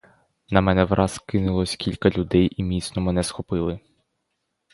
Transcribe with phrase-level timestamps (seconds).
[0.49, 3.79] На мене враз кинулось кілька людей і міцно мене схопили.